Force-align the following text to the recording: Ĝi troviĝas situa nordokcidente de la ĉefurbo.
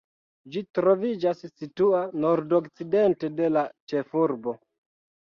Ĝi 0.53 0.61
troviĝas 0.77 1.43
situa 1.49 1.99
nordokcidente 2.23 3.29
de 3.41 3.51
la 3.57 3.63
ĉefurbo. 3.93 4.55